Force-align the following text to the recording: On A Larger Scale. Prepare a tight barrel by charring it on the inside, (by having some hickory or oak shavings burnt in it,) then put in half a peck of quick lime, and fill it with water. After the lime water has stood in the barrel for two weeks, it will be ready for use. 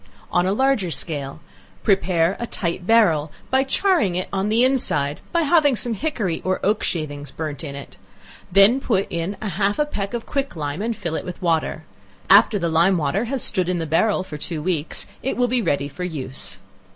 On 0.31 0.47
A 0.47 0.51
Larger 0.51 0.89
Scale. 0.89 1.41
Prepare 1.83 2.35
a 2.39 2.47
tight 2.47 2.87
barrel 2.87 3.31
by 3.51 3.63
charring 3.63 4.15
it 4.15 4.27
on 4.33 4.49
the 4.49 4.63
inside, 4.63 5.19
(by 5.31 5.43
having 5.43 5.75
some 5.75 5.93
hickory 5.93 6.41
or 6.43 6.59
oak 6.65 6.81
shavings 6.81 7.29
burnt 7.29 7.63
in 7.63 7.75
it,) 7.75 7.97
then 8.51 8.79
put 8.79 9.05
in 9.11 9.37
half 9.43 9.77
a 9.77 9.85
peck 9.85 10.15
of 10.15 10.25
quick 10.25 10.55
lime, 10.55 10.81
and 10.81 10.95
fill 10.95 11.13
it 11.15 11.23
with 11.23 11.39
water. 11.39 11.83
After 12.31 12.57
the 12.57 12.67
lime 12.67 12.97
water 12.97 13.25
has 13.25 13.43
stood 13.43 13.69
in 13.69 13.77
the 13.77 13.85
barrel 13.85 14.23
for 14.23 14.39
two 14.39 14.59
weeks, 14.63 15.05
it 15.21 15.37
will 15.37 15.47
be 15.47 15.61
ready 15.61 15.87
for 15.87 16.03
use. 16.03 16.57